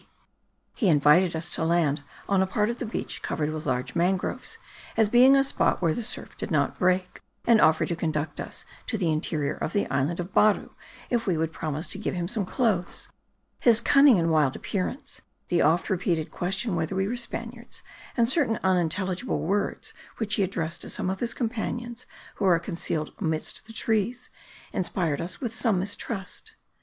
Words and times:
He 0.73 0.89
invited 0.89 1.35
us 1.35 1.51
to 1.51 1.63
land 1.63 2.01
on 2.27 2.41
a 2.41 2.47
part 2.47 2.71
of 2.71 2.79
the 2.79 2.87
beach 2.87 3.21
covered 3.21 3.51
with 3.51 3.67
large 3.67 3.93
mangroves, 3.93 4.57
as 4.97 5.09
being 5.09 5.35
a 5.35 5.43
spot 5.43 5.79
where 5.79 5.93
the 5.93 6.01
surf 6.01 6.35
did 6.35 6.49
not 6.49 6.79
break, 6.79 7.21
and 7.45 7.61
offered 7.61 7.89
to 7.89 7.95
conduct 7.95 8.41
us 8.41 8.65
to 8.87 8.97
the 8.97 9.11
interior 9.11 9.53
of 9.53 9.73
the 9.73 9.85
island 9.91 10.19
of 10.19 10.33
Baru 10.33 10.71
if 11.11 11.27
we 11.27 11.37
would 11.37 11.53
promise 11.53 11.85
to 11.89 11.99
give 11.99 12.15
him 12.15 12.27
some 12.27 12.47
clothes. 12.47 13.09
His 13.59 13.79
cunning 13.79 14.17
and 14.17 14.31
wild 14.31 14.55
appearance, 14.55 15.21
the 15.49 15.61
often 15.61 15.93
repeated 15.95 16.31
question 16.31 16.75
whether 16.75 16.95
we 16.95 17.07
were 17.07 17.15
Spaniards, 17.15 17.83
and 18.17 18.27
certain 18.27 18.59
unintelligible 18.63 19.41
words 19.43 19.93
which 20.17 20.33
he 20.33 20.41
addressed 20.41 20.81
to 20.81 20.89
some 20.89 21.11
of 21.11 21.19
his 21.19 21.35
companions 21.35 22.07
who 22.37 22.45
were 22.45 22.57
concealed 22.57 23.13
amidst 23.19 23.67
the 23.67 23.71
trees, 23.73 24.31
inspired 24.73 25.21
us 25.21 25.39
with 25.39 25.53
some 25.53 25.77
mistrust. 25.77 26.55